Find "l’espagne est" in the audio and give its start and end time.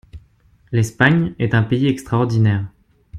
0.71-1.53